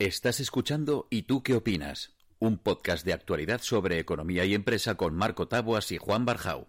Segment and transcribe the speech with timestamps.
[0.00, 2.12] Estás escuchando ¿Y tú qué opinas?
[2.38, 6.68] Un podcast de actualidad sobre economía y empresa con Marco Taboas y Juan Barjau.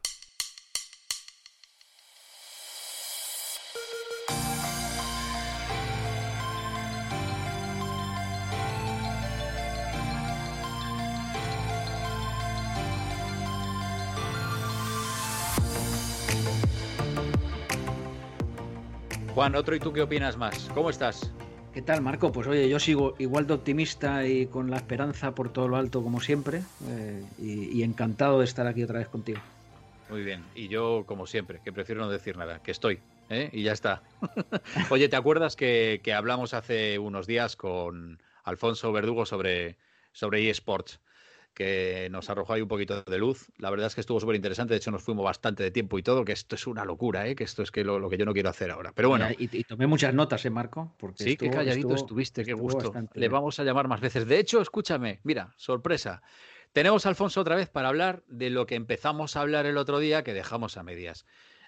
[19.35, 20.67] Juan, otro y tú qué opinas más.
[20.73, 21.31] ¿Cómo estás?
[21.73, 22.31] ¿Qué tal, Marco?
[22.31, 26.01] Pues oye, yo sigo igual de optimista y con la esperanza por todo lo alto
[26.01, 29.39] como siempre eh, y, encantado de estar aquí otra vez contigo.
[30.09, 33.51] Muy bien, y yo como siempre, que prefiero no decir nada, que estoy, ¿eh?
[33.53, 34.01] y ya está.
[34.89, 39.77] Oye, ¿te acuerdas que, que hablamos hace unos días con Alfonso Verdugo sobre,
[40.11, 40.99] sobre eSports?
[41.53, 43.47] Que nos arrojó ahí un poquito de luz.
[43.57, 46.03] La verdad es que estuvo súper interesante, de hecho nos fuimos bastante de tiempo y
[46.03, 47.35] todo, que esto es una locura, ¿eh?
[47.35, 48.93] que esto es que lo, lo que yo no quiero hacer ahora.
[48.95, 49.27] Pero bueno.
[49.37, 50.95] Y, y tomé muchas notas, ¿eh, Marco?
[50.97, 52.93] Porque sí, estuvo, qué calladito estuvo, estuviste, qué gusto.
[53.13, 54.25] Le vamos a llamar más veces.
[54.25, 56.21] De hecho, escúchame, mira, sorpresa.
[56.71, 59.99] Tenemos a Alfonso otra vez para hablar de lo que empezamos a hablar el otro
[59.99, 61.25] día, que dejamos a medias.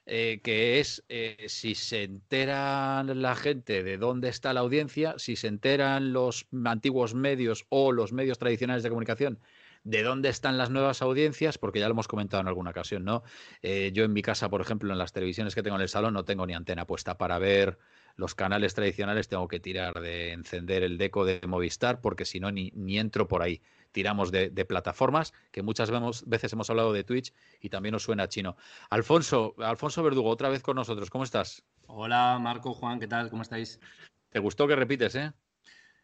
[0.08, 5.36] Eh, que es eh, si se enteran la gente de dónde está la audiencia, si
[5.36, 9.40] se enteran los antiguos medios o los medios tradicionales de comunicación
[9.84, 13.24] de dónde están las nuevas audiencias, porque ya lo hemos comentado en alguna ocasión, ¿no?
[13.62, 16.14] Eh, yo en mi casa, por ejemplo, en las televisiones que tengo en el salón,
[16.14, 17.80] no tengo ni antena puesta para ver
[18.16, 22.52] los canales tradicionales, tengo que tirar de encender el deco de Movistar, porque si no,
[22.52, 23.62] ni, ni entro por ahí.
[23.92, 25.92] Tiramos de, de, plataformas, que muchas
[26.26, 28.56] veces hemos hablado de Twitch y también nos suena chino.
[28.90, 31.64] Alfonso, Alfonso Verdugo, otra vez con nosotros, ¿cómo estás?
[31.88, 33.30] Hola, Marco, Juan, ¿qué tal?
[33.30, 33.82] ¿Cómo estáis?
[34.30, 35.34] ¿Te gustó que repites, eh?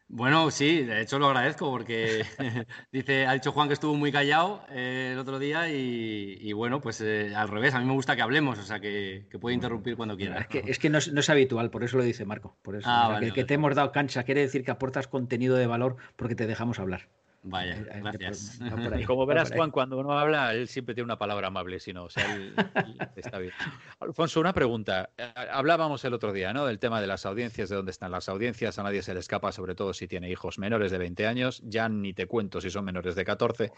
[0.09, 2.23] Bueno, sí, de hecho lo agradezco porque
[2.91, 6.80] dice, ha dicho Juan que estuvo muy callado eh, el otro día y, y bueno,
[6.80, 9.55] pues eh, al revés, a mí me gusta que hablemos, o sea que, que puede
[9.55, 10.39] interrumpir cuando quiera.
[10.39, 12.78] Es que, es que no, es, no, es, habitual, por eso lo dice Marco, por
[12.78, 12.89] eso.
[12.89, 13.41] Ah, o sea, vale, que, vale.
[13.41, 16.80] que, te hemos dado cancha quiere decir que aportas contenido de valor porque te dejamos
[16.80, 17.09] hablar.
[17.43, 18.59] Vaya, gracias.
[18.93, 22.05] Ahí, Como verás, Juan, cuando uno habla, él siempre tiene una palabra amable, si no,
[22.05, 23.53] o sea, él, él está bien.
[24.00, 25.12] Alfonso, una pregunta.
[25.51, 26.66] Hablábamos el otro día, ¿no?
[26.66, 29.51] Del tema de las audiencias, de dónde están las audiencias, a nadie se le escapa,
[29.51, 32.85] sobre todo si tiene hijos menores de 20 años, ya ni te cuento si son
[32.85, 33.72] menores de 14,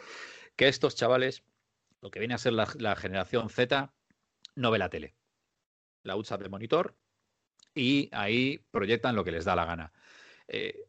[0.56, 1.44] que estos chavales,
[2.02, 3.94] lo que viene a ser la, la generación Z,
[4.56, 5.16] no ve la tele.
[6.04, 6.96] La usa de monitor
[7.76, 9.94] y ahí proyectan lo que les da la gana.
[10.48, 10.89] Eh,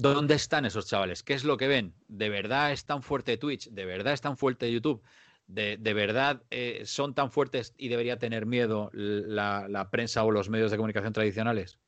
[0.00, 1.24] ¿Dónde están esos chavales?
[1.24, 1.92] ¿Qué es lo que ven?
[2.06, 3.68] ¿De verdad es tan fuerte Twitch?
[3.70, 5.02] ¿De verdad es tan fuerte YouTube?
[5.48, 10.30] ¿De, de verdad eh, son tan fuertes y debería tener miedo la, la, prensa o
[10.30, 11.80] los medios de comunicación tradicionales?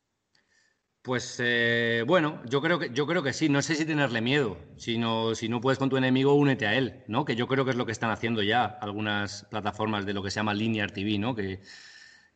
[1.02, 3.48] Pues eh, bueno, yo creo, que, yo creo que sí.
[3.48, 4.58] No sé si tenerle miedo.
[4.76, 7.24] Si no, si no puedes con tu enemigo, únete a él, ¿no?
[7.24, 10.32] Que yo creo que es lo que están haciendo ya algunas plataformas de lo que
[10.32, 11.36] se llama Linear TV, ¿no?
[11.36, 11.60] Que,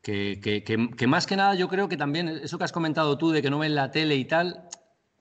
[0.02, 0.62] que, que,
[0.96, 3.50] que más que nada yo creo que también eso que has comentado tú de que
[3.50, 4.68] no ven la tele y tal,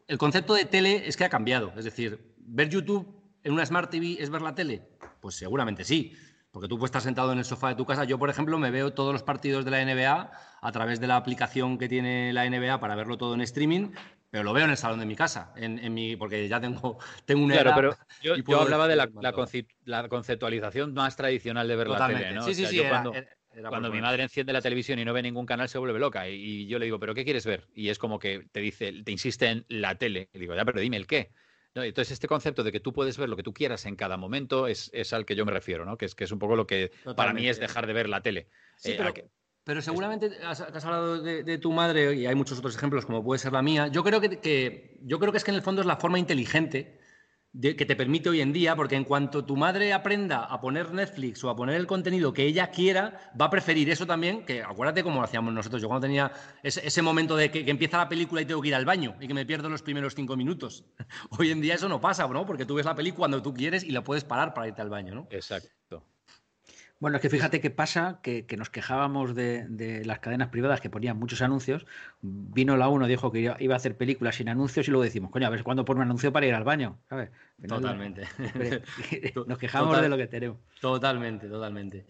[0.08, 1.74] el concepto de tele es que ha cambiado.
[1.78, 4.84] Es decir, ver YouTube en una Smart TV es ver la tele.
[5.22, 6.14] Pues seguramente sí,
[6.52, 8.04] porque tú puedes estar sentado en el sofá de tu casa.
[8.04, 10.32] Yo, por ejemplo, me veo todos los partidos de la NBA
[10.62, 13.92] a través de la aplicación que tiene la NBA para verlo todo en streaming,
[14.30, 16.98] pero lo veo en el salón de mi casa, en, en mi, porque ya tengo,
[17.26, 19.34] tengo una claro, edad pero yo, yo hablaba de la, la,
[19.86, 22.24] la, conceptualización más tradicional de ver Totalmente.
[22.24, 22.46] la tele, ¿no?
[22.46, 22.76] Sí, o sí, sea, sí.
[22.78, 25.46] yo Era, cuando, era, era cuando mi madre enciende la televisión y no ve ningún
[25.46, 27.68] canal se vuelve loca y, y, yo le digo, ¿pero qué quieres ver?
[27.76, 30.30] Y es como que te dice, te insiste en la tele.
[30.34, 31.32] Y digo, ya, pero dime el qué.
[31.76, 31.82] ¿No?
[31.84, 34.68] Entonces, este concepto de que tú puedes ver lo que tú quieras en cada momento
[34.68, 35.98] es, es al que yo me refiero, ¿no?
[35.98, 37.16] Que es, que es un poco lo que Totalmente.
[37.16, 38.48] para mí es dejar de ver la tele.
[38.78, 39.26] Sí, Eh, pero, a que-
[39.64, 43.24] pero seguramente has, has hablado de, de tu madre y hay muchos otros ejemplos como
[43.24, 43.88] puede ser la mía.
[43.88, 46.20] Yo creo que, que- yo creo que es que en el fondo es la forma
[46.20, 47.00] inteligente
[47.62, 51.44] que te permite hoy en día, porque en cuanto tu madre aprenda a poner Netflix
[51.44, 55.04] o a poner el contenido que ella quiera, va a preferir eso también, que acuérdate
[55.04, 55.82] cómo lo hacíamos nosotros.
[55.82, 56.32] Yo cuando tenía
[56.64, 59.16] ese, ese momento de que, que empieza la película y tengo que ir al baño
[59.20, 60.84] y que me pierdo los primeros cinco minutos.
[61.38, 62.46] Hoy en día eso no pasa, ¿no?
[62.46, 64.90] Porque tú ves la película cuando tú quieres y la puedes parar para irte al
[64.90, 65.28] baño, ¿no?
[65.30, 66.04] Exacto.
[67.04, 70.80] Bueno, es que fíjate qué pasa, que, que nos quejábamos de, de, las cadenas privadas
[70.80, 71.86] que ponían muchos anuncios.
[72.22, 75.46] Vino la uno, dijo que iba a hacer películas sin anuncios y luego decimos, coño,
[75.46, 77.30] a ver cuándo pone un anuncio para ir al baño, ¿sabes?
[77.68, 78.24] Totalmente.
[79.48, 80.60] Nos quejamos Total, de lo que tenemos.
[80.80, 82.06] Totalmente, totalmente.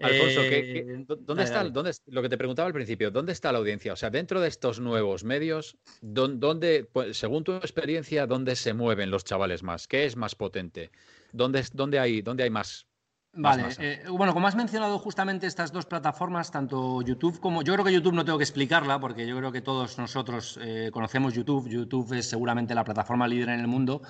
[0.00, 1.70] Alfonso, ¿qué, qué, ¿dónde dale, está dale.
[1.70, 3.10] Dónde, lo que te preguntaba al principio?
[3.10, 3.92] ¿Dónde está la audiencia?
[3.92, 9.10] O sea, dentro de estos nuevos medios, ¿dónde, pues, según tu experiencia, dónde se mueven
[9.10, 9.86] los chavales más?
[9.86, 10.90] ¿Qué es más potente?
[11.32, 12.86] ¿Dónde, dónde, hay, dónde hay más
[13.34, 17.62] Vale, eh, bueno, como has mencionado justamente estas dos plataformas, tanto YouTube como...
[17.62, 20.90] Yo creo que YouTube no tengo que explicarla porque yo creo que todos nosotros eh,
[20.92, 21.66] conocemos YouTube.
[21.66, 24.02] YouTube es seguramente la plataforma líder en el mundo,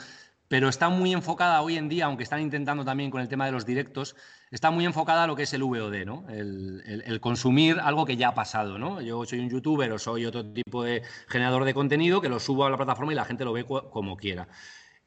[0.48, 3.52] pero está muy enfocada hoy en día, aunque están intentando también con el tema de
[3.52, 4.16] los directos,
[4.50, 6.26] está muy enfocada a lo que es el VOD, ¿no?
[6.28, 9.00] El, consumir algo que ya ha pasado, ¿no?
[9.00, 12.66] Yo soy un youtuber o soy otro tipo de generador de contenido que lo subo
[12.66, 14.48] a la plataforma y la gente lo ve como quiera.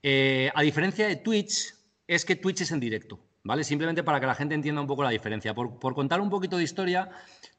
[0.01, 1.75] Eh, a diferencia de Twitch,
[2.07, 3.63] es que Twitch es en directo, ¿vale?
[3.63, 5.53] Simplemente para que la gente entienda un poco la diferencia.
[5.53, 7.09] Por, contar un poquito de historia,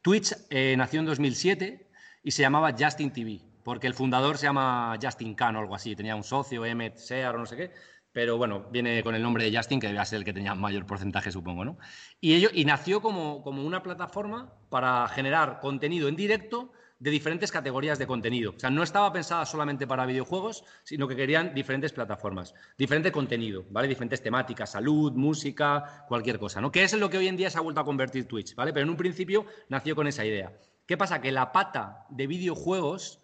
[0.03, 1.89] Twitch eh, nació en 2007
[2.23, 5.97] y se llamaba Justin TV porque el fundador se llama Justin Khan o algo así,
[5.97, 7.73] tenía un socio, Emmet Sear o no sé qué,
[8.13, 10.87] pero bueno, viene con el nombre de Justin, que debe ser el que tenía mayor
[10.87, 11.77] porcentaje, supongo, ¿no?
[12.21, 17.53] Y, ello, y nació como, como una plataforma para generar contenido en directo de diferentes
[17.53, 18.55] categorías de contenido.
[18.57, 23.65] O sea, no estaba pensada solamente para videojuegos, sino que querían diferentes plataformas, diferente contenido,
[23.71, 23.89] ¿vale?
[23.89, 26.73] Diferentes temáticas, salud, música, cualquier cosa, ¿no?
[26.73, 28.73] Que es lo que hoy en día se ha vuelto a convertir Twitch, ¿vale?
[28.73, 30.57] Pero en un principio nació con esa idea.
[30.87, 31.21] ¿Qué pasa?
[31.21, 33.21] Que la pata de videojuegos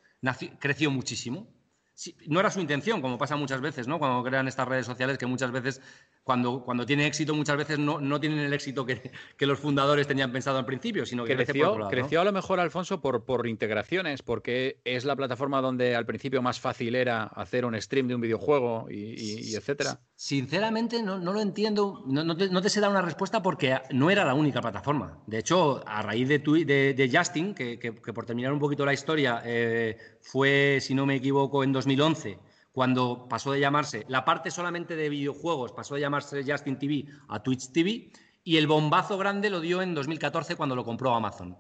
[0.59, 1.49] creció muchísimo.
[2.27, 3.99] no era su intención, como pasa muchas veces, ¿no?
[3.99, 5.81] Cuando crean estas redes sociales, que muchas veces
[6.25, 10.07] cuando, cuando tiene éxito muchas veces no, no tienen el éxito que, que, los fundadores
[10.07, 14.23] tenían pensado al principio, sino que creció, creció a lo mejor, Alfonso, por, por integraciones,
[14.23, 18.21] porque es la plataforma donde al principio más fácil era hacer un stream de un
[18.21, 20.01] videojuego y, etcétera.
[20.15, 23.81] Sinceramente no, no lo entiendo, no, no, te, no, te, sé dar una respuesta porque
[23.91, 25.19] no era la única plataforma.
[25.27, 28.93] De hecho, a raíz de, de, de Justin, que, que, por terminar un poquito la
[28.93, 34.51] historia, eh, fue, si no me equivoco, en 2011 cuando pasó de llamarse, la parte
[34.51, 38.11] solamente de videojuegos pasó de llamarse Justin TV a Twitch TV,
[38.45, 41.57] y el bombazo grande lo dio en 2014 cuando lo compró Amazon.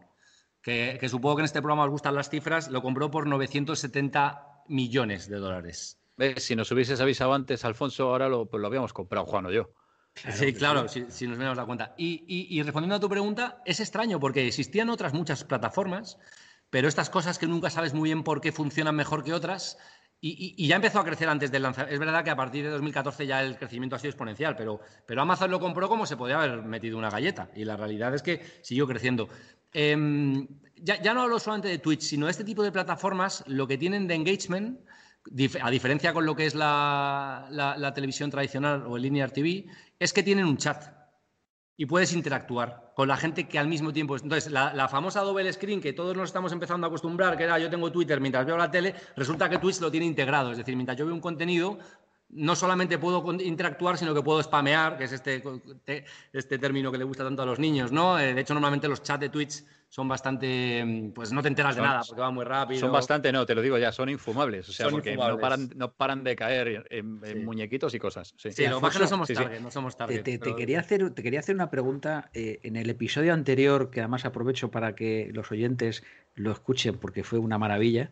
[0.60, 5.28] Que, supongo que en este programa os gustan las cifras, lo compró por 970 millones
[5.28, 6.00] de dólares.
[6.36, 9.70] Si nos hubieses avisado antes, Alfonso, ahora lo, pues lo habíamos comprado Juan o yo.
[10.14, 11.94] sí, claro, si, nos hubiéramos dado cuenta.
[11.96, 16.18] Y, y, respondiendo a tu pregunta, es extraño porque existían otras muchas plataformas,
[16.70, 19.78] pero estas cosas que nunca sabes muy bien por qué funcionan mejor que otras,
[20.24, 21.94] y, ya empezó a crecer antes del lanzamiento.
[21.94, 25.20] Es verdad que a partir de 2014 ya el crecimiento ha sido exponencial, pero, pero
[25.20, 27.50] Amazon lo compró como se podía haber metido una galleta.
[27.56, 29.28] Y la realidad es que siguió creciendo.
[29.72, 30.46] Em,
[30.76, 34.06] ya, no hablo solamente de Twitch, sino de este tipo de plataformas, lo que tienen
[34.06, 34.78] de engagement,
[35.60, 39.66] a diferencia con lo que es la, la televisión tradicional o el linear TV,
[39.98, 41.01] es que tienen un chat
[41.82, 44.14] y puedes interactuar con la gente que al mismo tiempo.
[44.14, 47.68] Entonces, la, famosa double screen que todos nos estamos empezando a acostumbrar, que era yo
[47.68, 50.52] tengo Twitter mientras veo la tele, resulta que Twitch lo tiene integrado.
[50.52, 51.80] Es decir, mientras yo veo un contenido,
[52.32, 55.42] no solamente puedo interactuar, sino que puedo spamear, que es este,
[56.32, 58.18] este término que le gusta tanto a los niños, ¿no?
[58.18, 61.76] Eh, de hecho, normalmente los chats de Twitch son bastante, mm, pues no te enteras
[61.76, 62.80] de nada porque va muy rápido.
[62.80, 66.34] Son bastante, no, te lo digo ya, son infumables, o sea, porque No, paran, de
[66.34, 68.32] caer en, muñequitos y cosas.
[68.38, 70.22] Sí, lo que no somos tarde, no somos tarde.
[70.22, 74.24] Te, quería hacer, te quería hacer una pregunta eh, en el episodio anterior, que además
[74.24, 76.02] aprovecho para que los oyentes
[76.34, 78.10] lo escuchen porque fue una maravilla.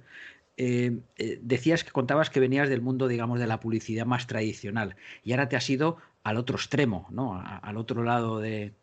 [0.63, 4.95] Eh, eh, decías que contabas que venías del mundo, digamos, de la publicidad más tradicional
[5.25, 7.43] y ahora te has ido al otro extremo, ¿no?
[7.43, 8.75] al otro lado de,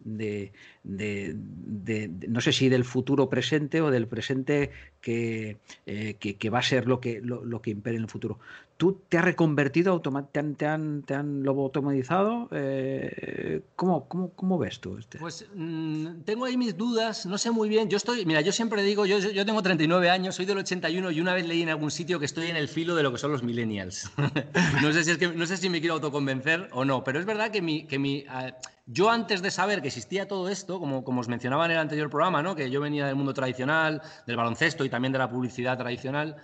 [0.83, 4.71] no sé si del futuro presente o del presente
[5.01, 8.39] que, eh, que, va a ser lo que, lo, que impere en el futuro.
[8.77, 12.47] ¿Tú te has reconvertido, te han, te han, te han lobotomizado?
[12.51, 14.97] Eh, ¿cómo, cómo, ves tú?
[15.00, 15.18] Este?
[15.18, 17.89] Pues mm, tengo ahí mis dudas, no sé muy bien.
[17.89, 21.19] Yo estoy, mira, yo siempre digo, yo, yo tengo 39 años, soy del 81 y
[21.19, 23.31] una vez leí en algún sitio que estoy en el filo de lo que son
[23.31, 24.12] los millennials.
[24.83, 27.25] no, sé si es que, no sé si me quiero autoconvencer o no, pero es
[27.25, 28.51] verdad que mi, que mi, ah,
[28.85, 32.12] yo antes de saber que existía todo esto, como, como os mencionaba en el anterior
[32.12, 32.56] programa, ¿no?
[32.56, 36.38] que yo venía del mundo tradicional, del baloncesto y también de la publicidad tradicional,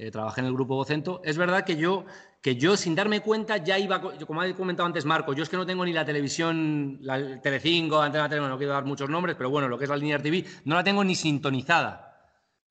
[0.00, 2.06] eh, trabajé en el grupo Vocento, es verdad que yo,
[2.40, 5.58] que yo sin darme cuenta ya iba, como ha comentado antes Marco, yo es que
[5.58, 9.50] no tengo ni la televisión, la Telecinco, Antena Tele, no quiero dar muchos nombres, pero
[9.50, 12.06] bueno, lo que es la línea TV, no la tengo ni sintonizada.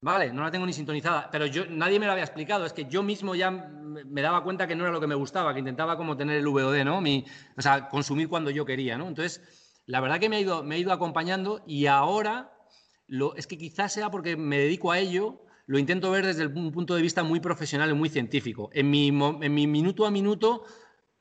[0.01, 2.85] Vale, no la tengo ni sintonizada, pero yo nadie me lo había explicado, es que
[2.85, 5.97] yo mismo ya me daba cuenta que no era lo que me gustaba, que intentaba
[5.97, 6.97] como tener el VOD, ¿no?
[6.97, 9.07] O sea, consumir cuando yo quería, ¿no?
[9.07, 12.57] Entonces, la verdad que me ha ido, me ha ido acompañando y ahora
[13.05, 16.71] lo, es que quizás sea porque me dedico a ello, lo intento ver desde un
[16.71, 18.71] punto de vista muy profesional y muy científico.
[18.73, 20.63] En mi, en mi minuto a minuto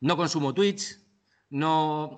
[0.00, 0.98] no consumo Twitch,
[1.50, 2.16] no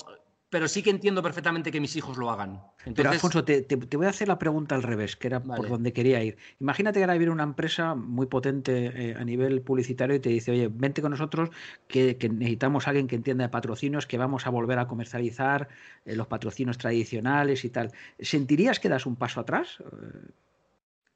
[0.49, 2.62] pero sí que entiendo perfectamente que mis hijos lo hagan.
[2.94, 6.22] Pero Alfonso, te, voy a hacer la pregunta al revés, que era por donde quería
[6.22, 6.38] ir.
[6.60, 10.52] Imagínate que ahora viene una empresa muy potente eh, a nivel publicitario y te dice,
[10.52, 11.50] oye, vente con nosotros,
[11.88, 15.68] que, necesitamos a alguien que entienda de patrocinios, que vamos a volver a comercializar
[16.04, 17.90] eh, los patrocinios tradicionales y tal.
[18.20, 19.82] ¿Sentirías que das un paso atrás?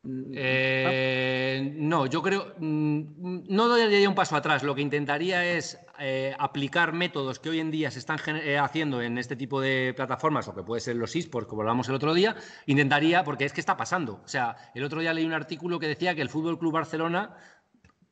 [0.07, 4.63] Eh, no, yo creo, mm, no daría un paso atrás.
[4.63, 9.01] Lo que intentaría es eh, aplicar métodos que hoy en día se están eh, haciendo
[9.01, 12.13] en este tipo de plataformas, o que puede ser los esports, como hablamos el otro
[12.13, 12.37] día.
[12.67, 14.21] Intentaría, porque es que está pasando.
[14.25, 17.37] O sea, el otro día leí un artículo que decía que el Fútbol Club Barcelona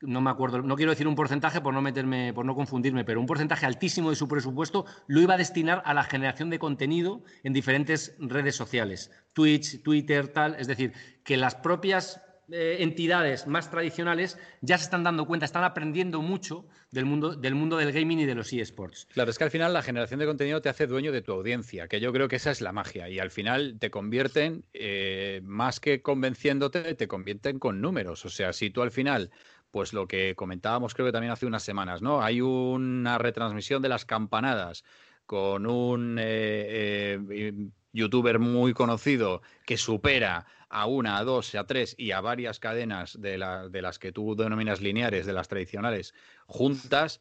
[0.03, 3.19] no me acuerdo, no quiero decir un porcentaje por no meterme, por no confundirme, pero
[3.19, 7.23] un porcentaje altísimo de su presupuesto lo iba a destinar a la generación de contenido
[7.43, 10.93] en diferentes redes sociales, Twitch, Twitter, tal, es decir,
[11.23, 16.67] que las propias eh, entidades más tradicionales ya se están dando cuenta, están aprendiendo mucho
[16.91, 19.07] del mundo, del mundo del gaming y de los eSports.
[19.13, 21.87] Claro, es que al final la generación de contenido te hace dueño de tu audiencia,
[21.87, 23.07] que yo creo que esa es la magia.
[23.07, 28.25] Y al final te convierten, eh, más que convenciéndote, te convierten con números.
[28.25, 29.31] O sea, si tú al final
[29.73, 32.21] pues lo que comentábamos creo que también hace unas semanas, ¿no?
[32.21, 34.83] Hay una retransmisión de las campanadas
[35.25, 37.51] con un eh,
[37.91, 43.19] youtuber muy conocido que supera a una, a dos, a tres y a varias cadenas
[43.19, 46.13] de, de las que tú denominas lineares, de las tradicionales,
[46.45, 47.19] juntas,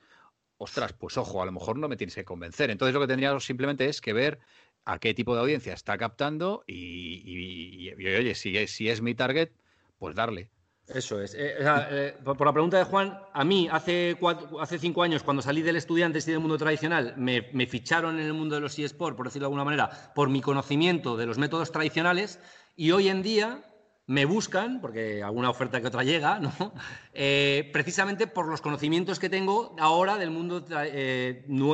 [0.58, 2.68] ostras, pues ojo, a lo mejor no me tienes que convencer.
[2.68, 4.40] Entonces lo que tendríamos simplemente es que ver
[4.84, 9.52] a qué tipo de audiencia está captando y, oye, si es, si es mi target,
[9.96, 10.50] pues darle.
[10.88, 11.34] Eso es.
[11.34, 14.18] Eh, eh, por la pregunta de Juan, a mí hace,
[14.60, 18.32] hace cinco años, cuando salí del estudiante y del mundo tradicional, me, ficharon en el
[18.34, 21.70] mundo de los eSports, por decirlo de alguna manera, por mi conocimiento de los métodos
[21.70, 22.40] tradicionales
[22.76, 23.64] y hoy en día
[24.06, 26.52] me buscan, porque alguna oferta que otra llega, ¿no?
[27.14, 30.64] Eh, precisamente por los conocimientos que tengo ahora del mundo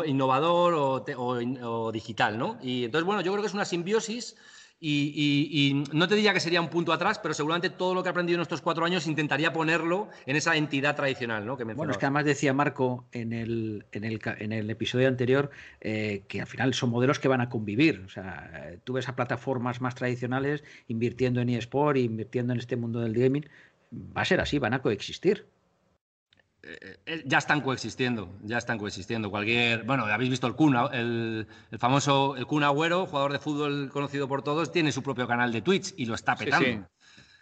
[0.05, 2.37] innovador o, o, digital.
[2.37, 2.59] ¿no?
[2.61, 4.35] Y entonces, bueno, yo creo que es una simbiosis
[4.81, 8.11] y, no te diría que sería un punto atrás, pero seguramente todo lo que he
[8.11, 11.45] aprendido en estos cuatro años intentaría ponerlo en esa entidad tradicional.
[11.45, 11.57] ¿no?
[11.57, 16.23] Bueno, es que además decía Marco en el, en el, en el episodio anterior eh,
[16.29, 18.03] que al final son modelos que van a convivir.
[18.07, 23.01] O sea, tú ves a plataformas más tradicionales invirtiendo en eSport, invirtiendo en este mundo
[23.01, 23.49] del gaming.
[23.93, 25.47] Va a ser así, van a coexistir.
[26.63, 29.31] Eh, eh, ya están coexistiendo, ya están coexistiendo.
[29.31, 31.47] Cualquier, bueno, habéis visto el Kun, el,
[31.79, 35.63] famoso el Kun Agüero, jugador de fútbol conocido por todos, tiene su propio canal de
[35.63, 36.89] Twitch y lo está petando.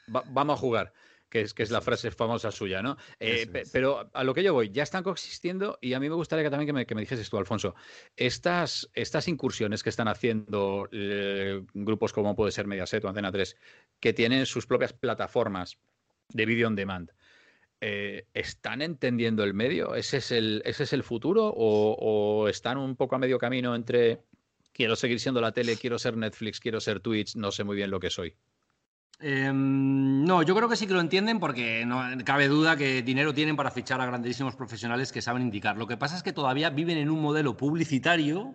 [0.07, 0.93] vamos a jugar,
[1.31, 2.99] que es, que es la frase famosa suya, ¿no?
[3.19, 6.45] Eh, pero a lo que yo voy, ya están coexistiendo y a mí me gustaría
[6.45, 7.75] que también que me, que me dijeses tú, Alfonso,
[8.17, 10.91] estas, estas incursiones que están haciendo
[11.73, 13.57] grupos como puede ser Mediaset o Antena 3,
[13.99, 15.79] que tienen sus propias plataformas
[16.29, 17.13] de video on demand.
[17.81, 19.95] Eh, ¿están entendiendo el medio?
[19.95, 21.53] ¿Ese es el, ese es el futuro?
[21.55, 24.23] O, están un poco a medio camino entre
[24.73, 27.91] quiero seguir siendo la tele, quiero ser Netflix, quiero ser Twitch, no sé muy bien
[27.91, 28.35] lo que soy?
[29.19, 33.33] Em, no, yo creo que sí que lo entienden porque no cabe duda que dinero
[33.33, 35.77] tienen para fichar a grandísimos profesionales que saben indicar.
[35.77, 38.55] Lo que pasa es que todavía viven en un modelo publicitario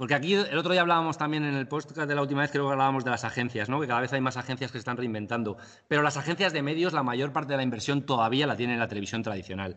[0.00, 2.64] porque aquí el otro día hablábamos también en el podcast de la última vez, creo
[2.64, 3.78] que hablábamos de las agencias, ¿no?
[3.82, 5.58] que cada vez hay más agencias que se están reinventando.
[5.88, 8.88] Pero las agencias de medios, la mayor parte de la inversión todavía la tiene la
[8.88, 9.76] televisión tradicional.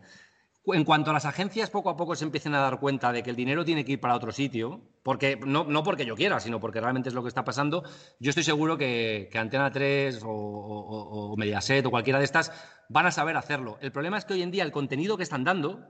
[0.64, 3.28] En cuanto a las agencias, poco a poco se empiecen a dar cuenta de que
[3.28, 6.58] el dinero tiene que ir para otro sitio, porque no, no porque yo quiera, sino
[6.58, 7.82] porque realmente es lo que está pasando,
[8.18, 12.50] yo estoy seguro que, Antena 3 o, o Mediaset o cualquiera de estas
[12.88, 13.76] van a saber hacerlo.
[13.82, 15.86] El problema es que hoy en día el contenido que están dando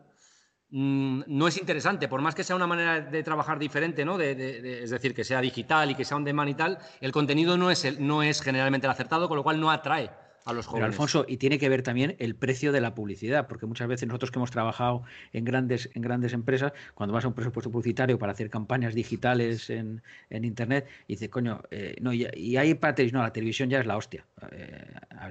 [0.77, 4.21] Mm, no es interesante, por más que sea una manera de trabajar diferente, ¿no?
[4.21, 7.71] es decir, que sea digital y que sea un demand y tal, el contenido no
[7.71, 10.11] es, no es generalmente el acertado, con lo cual no atrae
[10.45, 10.89] a los jóvenes.
[10.89, 14.33] Alfonso, y tiene que ver también el precio de la publicidad, porque muchas veces nosotros
[14.33, 18.33] que hemos trabajado en grandes, en grandes empresas, cuando vas a un presupuesto publicitario para
[18.33, 23.21] hacer campañas digitales en, Internet, y dices, coño, eh, no, y, y, hay para televisión,
[23.21, 24.27] no, la televisión ya es la hostia.
[24.51, 24.85] Eh,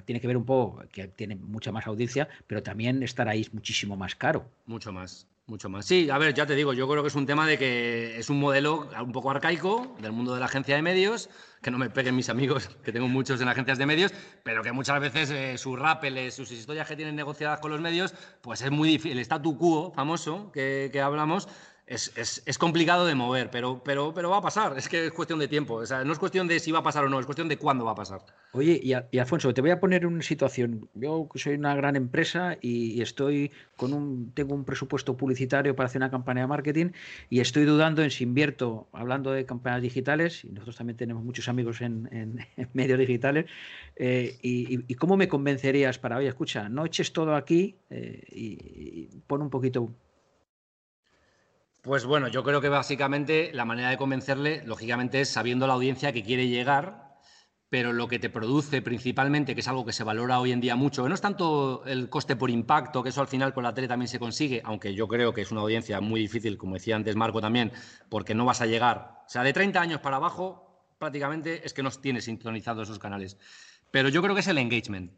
[0.05, 3.53] tiene que ver un poco que tiene mucha más audiencia, pero también estar ahí es
[3.53, 4.50] muchísimo más caro.
[4.67, 5.27] Mucho más.
[5.45, 5.85] Mucho más.
[5.85, 8.29] Sí, a ver, ya te digo, yo creo que es un tema de que es
[8.29, 11.29] un modelo un poco arcaico del mundo de la agencia de medios,
[11.62, 14.71] que no me peguen mis amigos, que tengo muchos en agencias de medios, pero que
[14.71, 18.71] muchas veces eh, sus rápeles, sus historias que tienen negociadas con los medios, pues es
[18.71, 19.17] muy difícil.
[19.17, 21.50] El statu quo famoso que, que hablamos,
[21.93, 24.77] es, complicado de mover, pero, va a pasar.
[24.77, 25.81] Es que es cuestión de tiempo.
[26.05, 27.91] No es cuestión de si va a pasar o no, es cuestión de cuándo va
[27.91, 28.21] a pasar.
[28.53, 30.89] Oye, y, Alfonso, te voy a poner una situación.
[30.93, 36.00] Yo soy una gran empresa y, estoy con un, tengo un presupuesto publicitario para hacer
[36.00, 36.91] una campaña de marketing
[37.29, 41.47] y estoy dudando en si invierto, hablando de campañas digitales, y nosotros también tenemos muchos
[41.47, 42.39] amigos en,
[42.73, 43.45] medios digitales,
[43.95, 49.41] eh, y, cómo me convencerías para, oye, escucha, no eches todo aquí eh, y pon
[49.41, 49.93] un poquito
[51.83, 56.13] pues bueno, yo creo que básicamente la manera de convencerle, lógicamente, es sabiendo la audiencia
[56.13, 57.19] que quiere llegar,
[57.67, 60.77] pero lo que te produce principalmente, que es algo que se valora hoy en día
[60.77, 63.89] mucho, no es tanto el coste por impacto, que eso al final con la tele
[63.89, 67.17] también se consigue, aunque yo creo que es una audiencia muy difícil, como decía antes
[67.17, 67.73] Marco también,
[68.07, 71.83] porque no vas a llegar, o sea, de 30 años para abajo, prácticamente es que
[71.83, 73.37] no tienes sintonizados esos canales.
[73.91, 75.11] Pero yo creo que es el engagement.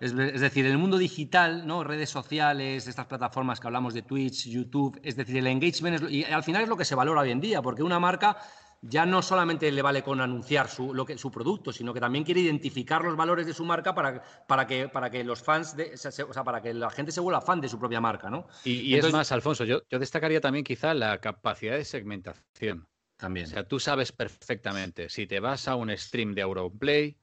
[0.00, 1.84] Es, decir, en el mundo digital, ¿no?
[1.84, 6.42] redes sociales, estas plataformas que hablamos de Twitch, YouTube, es decir, el engagement, y al
[6.42, 8.38] final es lo que se valora hoy en día, porque una marca
[8.82, 12.24] ya no solamente le vale con anunciar su, lo que, su producto, sino que también
[12.24, 15.92] quiere identificar los valores de su marca para, para, que, para que los fans, de,
[15.94, 18.46] o sea, para que la gente se vuelva fan de su propia marca, ¿no?
[18.64, 22.88] Y, es más, Alfonso, yo, yo destacaría también quizá la capacidad de segmentación.
[23.16, 23.48] También.
[23.48, 27.18] O sea, tú sabes perfectamente, si te vas a un stream de Europlay,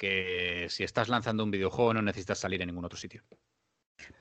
[0.00, 3.22] que si estás lanzando un videojuego no necesitas salir en ningún otro sitio.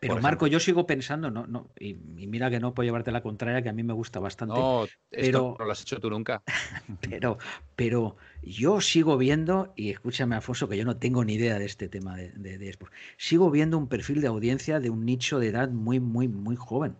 [0.01, 3.61] Pero Marco, yo sigo pensando, no, no, y, mira que no puedo llevarte la contraria,
[3.61, 4.59] que a mí me gusta bastante.
[4.59, 6.43] No, pero no lo has hecho tú nunca.
[7.09, 7.37] pero,
[7.77, 11.87] pero yo sigo viendo, y escúchame, Alfonso, que yo no tengo ni idea de este
[11.87, 12.77] tema de, de, de
[13.15, 16.97] Sigo viendo un perfil de audiencia de un nicho de edad muy, muy, muy joven.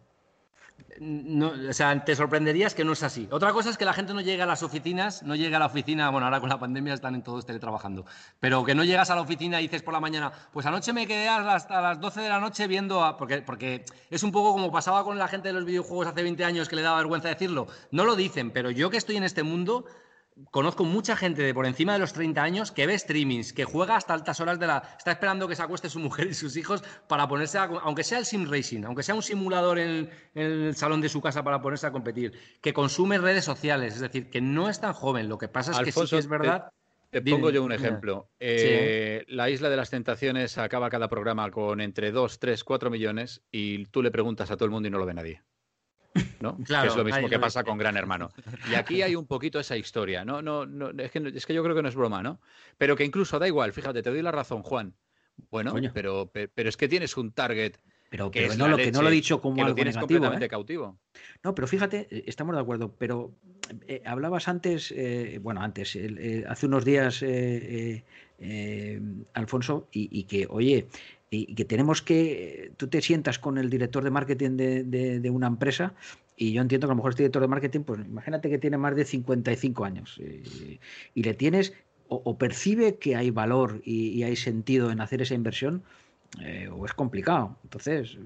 [0.99, 3.27] No, o sea, te sorprenderías que no es así.
[3.31, 5.67] Otra cosa es que la gente no llega a las oficinas, no llega a la
[5.67, 8.05] oficina, bueno, ahora con la pandemia están en todos teletrabajando,
[8.39, 11.07] pero que no llegas a la oficina y dices por la mañana, pues anoche me
[11.07, 13.17] quedé hasta las 12 de la noche viendo, a...
[13.17, 16.43] porque, porque es un poco como pasaba con la gente de los videojuegos hace 20
[16.43, 17.67] años que le daba vergüenza decirlo.
[17.91, 19.85] No lo dicen, pero yo que estoy en este mundo,
[20.51, 23.95] conozco mucha gente de por encima de los 30 años que ve streamings, que juega
[23.95, 24.83] hasta altas horas de la...
[24.97, 27.63] Está esperando que se acueste su mujer y sus hijos para ponerse, a...
[27.63, 31.43] aunque sea el sim racing, aunque sea un simulador en, el salón de su casa
[31.43, 35.29] para ponerse a competir, que consume redes sociales, es decir, que no es tan joven.
[35.29, 36.71] Lo que pasa es que sí que es verdad...
[37.09, 38.29] Te, pongo yo un ejemplo.
[38.39, 43.41] Eh, la Isla de las Tentaciones acaba cada programa con entre 2, 3, 4 millones
[43.51, 45.41] y tú le preguntas a todo el mundo y no lo ve nadie.
[46.39, 46.57] ¿No?
[46.67, 48.31] que es lo mismo que pasa con Gran Hermano.
[48.69, 50.41] Y aquí hay un poquito esa historia, ¿no?
[50.41, 52.39] no, no es, que, es que yo creo que no es broma, ¿no?
[52.77, 54.95] Pero que incluso da igual, fíjate, te doy la razón, Juan.
[55.51, 57.77] Bueno, pero, pero es que tienes un target
[58.09, 60.19] pero, que no, lo, que no lo he dicho como algo tienes negativo.
[60.19, 60.99] Completamente cautivo.
[61.43, 62.95] No, pero fíjate, eh, estamos de acuerdo.
[62.97, 63.35] Pero
[63.87, 65.97] eh, hablabas antes, eh, bueno, antes,
[66.47, 67.23] hace unos días,
[69.33, 70.87] Alfonso, y, que, oye,
[71.31, 75.93] y que tenemos que, tú te sientas con el director de marketing de, una empresa
[76.35, 78.77] y yo entiendo que a lo mejor este director de marketing, pues imagínate que tiene
[78.77, 80.19] más de 55 años
[81.13, 81.73] y, le tienes
[82.07, 85.83] o, percibe que hay valor y, hay sentido en hacer esa inversión
[86.41, 87.57] eh, o es complicado.
[87.63, 88.17] Entonces,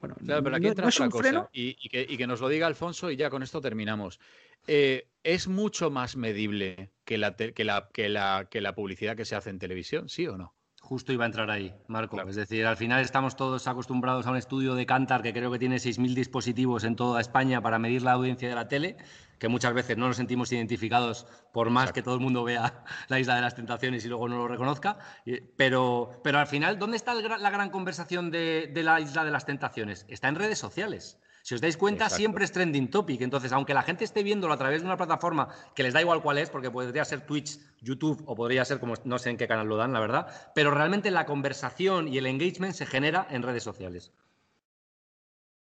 [0.00, 3.28] bueno, claro, pero aquí entra otra cosa y, que, nos lo diga Alfonso y ya
[3.28, 4.18] con esto terminamos.
[4.66, 9.26] Eh, es mucho más medible que la, que, la, que, la, que la publicidad que
[9.26, 10.54] se hace en televisión, ¿sí o no?
[10.88, 12.20] Justo iba a entrar ahí, Marco.
[12.20, 15.58] Es decir, al final estamos todos acostumbrados a un estudio de Cantar que creo que
[15.58, 18.96] tiene 6.000 dispositivos en toda España para medir la audiencia de la tele,
[19.40, 23.18] que muchas veces no nos sentimos identificados por más que todo el mundo vea la
[23.18, 24.96] Isla de las Tentaciones y luego no lo reconozca.
[25.56, 30.06] Pero, pero al final, ¿dónde está la gran conversación de la Isla de las Tentaciones?
[30.06, 31.18] Está en redes sociales.
[31.46, 33.20] Si os dais cuenta, siempre es trending topic.
[33.20, 36.20] Entonces, aunque la gente esté viéndolo a través de una plataforma que les da igual
[36.20, 39.46] cuál es, porque podría ser Twitch, YouTube o podría ser como no sé en qué
[39.46, 43.44] canal lo dan, la verdad, pero realmente la conversación y el engagement se genera en
[43.44, 44.10] redes sociales.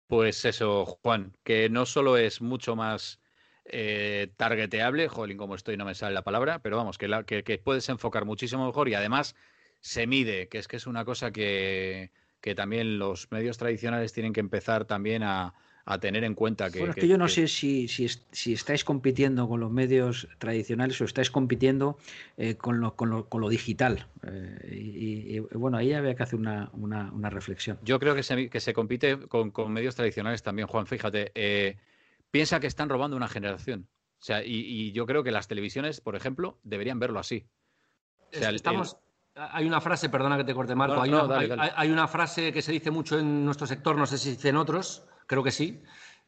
[0.08, 3.18] Pues eso, Juan, que no solo es mucho más
[3.64, 7.44] eh, targeteable, jolín, como estoy no me sale la palabra, pero vamos, que, la, que,
[7.44, 9.34] que, puedes enfocar muchísimo mejor y además
[9.80, 12.10] se mide, que es que es una cosa que,
[12.42, 15.54] que también los medios tradicionales tienen que empezar también a,
[16.00, 16.78] tener en cuenta que...
[16.78, 21.04] Bueno, es que, yo no sé si, si, estáis compitiendo con los medios tradicionales o
[21.04, 21.98] estáis compitiendo
[22.36, 24.06] eh, con, lo, con, lo, con, lo, digital.
[24.24, 27.78] Eh, y, bueno, ahí había que hacer una, una, reflexión.
[27.82, 30.86] Yo creo que se, que se compite con, con medios tradicionales también, Juan.
[30.86, 31.76] Fíjate, eh,
[32.30, 33.88] piensa que están robando una generación.
[34.20, 37.46] O sea, y, yo creo que las televisiones, por ejemplo, deberían verlo así.
[38.32, 38.98] O sea, Estamos...
[39.34, 41.00] Hay una frase, perdona que te corte, Marco.
[41.00, 45.04] hay, una, frase que se dice mucho en nuestro sector, no sé si dicen otros,
[45.26, 45.82] creo que sí,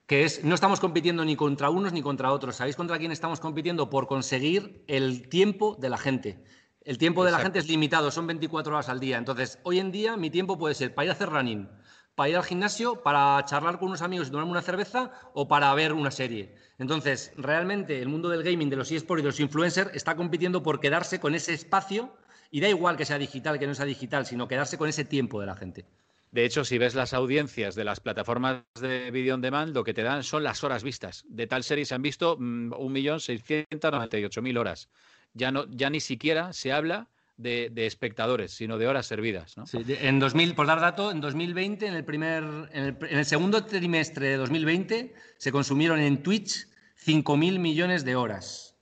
[0.06, 2.56] que es no estamos compitiendo ni contra unos ni contra otros.
[2.56, 3.90] ¿Sabéis contra quién estamos compitiendo?
[3.90, 6.42] Por conseguir el tiempo de la gente.
[6.80, 9.18] El tiempo de la gente es limitado, son 24 horas al día.
[9.18, 11.68] Entonces, hoy en día mi tiempo puede ser para ir a hacer running,
[12.14, 15.72] para ir al gimnasio, para charlar con unos amigos y tomarme una cerveza o para
[15.74, 16.56] ver una serie.
[16.78, 20.62] Entonces, realmente el mundo del gaming, de los eSports y de los influencers está compitiendo
[20.62, 22.14] por quedarse con ese espacio
[22.54, 25.40] y da igual que sea digital, que no sea digital, sino quedarse con ese tiempo
[25.40, 25.86] de la gente.
[26.30, 29.92] De hecho, si ves las audiencias de las plataformas de video on demand, lo que
[29.92, 31.24] te dan son las horas vistas.
[31.26, 34.88] De tal serie se han visto 1.698.000 mm, horas.
[35.32, 39.56] Ya, no, ya ni siquiera se habla de, espectadores, sino de horas servidas.
[39.56, 39.64] ¿no?
[39.72, 44.36] en 2000, por dar dato, en 2020, en el, primer, en el, segundo trimestre de
[44.36, 46.68] 2020, se consumieron en Twitch
[47.04, 48.73] 5.000 millones de horas.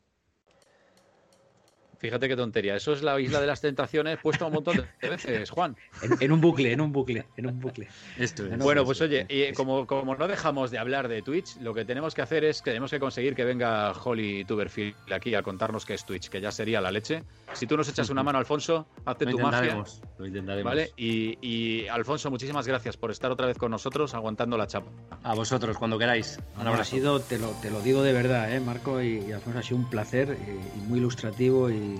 [2.02, 2.74] Fíjate qué tontería.
[2.74, 5.76] Eso es la isla de las tentaciones puesta un montón de veces, Juan.
[6.18, 7.86] En, un bucle, en un bucle, en un bucle.
[8.18, 11.84] Esto Bueno, pues oye, y como, como no dejamos de hablar de Twitch, lo que
[11.84, 15.86] tenemos que hacer es que tenemos que conseguir que venga Holly Tuberfield aquí a contarnos
[15.86, 17.22] qué es Twitch, que ya sería la leche.
[17.52, 19.84] Si tú nos echas una mano, Alfonso, hazte tu magia.
[20.18, 20.72] Lo intentaremos.
[20.72, 20.90] ¿Vale?
[20.96, 24.90] Y, Alfonso, muchísimas gracias por estar otra vez con nosotros aguantando la chapa.
[25.22, 26.40] A vosotros, cuando queráis.
[26.56, 29.76] Ha sido, te lo, te lo digo de verdad, ¿eh, Marco y, Alfonso, ha sido
[29.76, 30.36] un placer
[30.76, 31.91] y, muy ilustrativo y,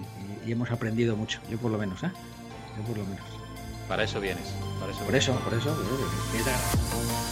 [0.47, 1.41] hemos aprendido mucho.
[1.51, 2.11] Yo por lo menos, ¿eh?
[2.77, 3.25] Yo por lo menos.
[3.89, 4.47] Para eso vienes.
[4.81, 7.32] Para eso por, eso, por eso, por eso.